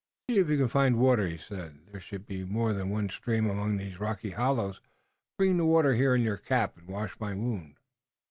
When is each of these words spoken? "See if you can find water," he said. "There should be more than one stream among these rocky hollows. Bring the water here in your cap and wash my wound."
"See 0.27 0.39
if 0.39 0.49
you 0.49 0.57
can 0.57 0.67
find 0.67 0.97
water," 0.97 1.27
he 1.27 1.37
said. 1.37 1.77
"There 1.91 2.01
should 2.01 2.25
be 2.25 2.43
more 2.43 2.73
than 2.73 2.89
one 2.89 3.07
stream 3.09 3.47
among 3.47 3.77
these 3.77 3.99
rocky 3.99 4.31
hollows. 4.31 4.81
Bring 5.37 5.57
the 5.57 5.63
water 5.67 5.93
here 5.93 6.15
in 6.15 6.23
your 6.23 6.37
cap 6.37 6.75
and 6.75 6.87
wash 6.87 7.19
my 7.19 7.35
wound." 7.35 7.75